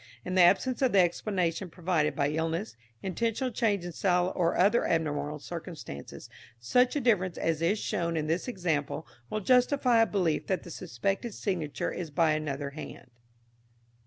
In 0.25 0.33
the 0.33 0.41
absence 0.41 0.81
of 0.81 0.93
the 0.93 0.99
explanation 0.99 1.69
provided 1.69 2.15
by 2.15 2.31
illness, 2.31 2.75
intentional 3.03 3.53
change 3.53 3.85
in 3.85 3.91
style 3.91 4.33
or 4.35 4.57
other 4.57 4.83
abnormal 4.87 5.37
circumstances, 5.37 6.27
such 6.59 6.95
a 6.95 6.99
difference 6.99 7.37
as 7.37 7.61
is 7.61 7.77
shown 7.77 8.17
in 8.17 8.25
this 8.25 8.47
example 8.47 9.05
will 9.29 9.41
justify 9.41 10.01
a 10.01 10.07
belief 10.07 10.47
that 10.47 10.63
the 10.63 10.71
suspected 10.71 11.35
signature 11.35 11.91
is 11.91 12.09
by 12.09 12.31
another 12.31 12.71
hand. 12.71 13.11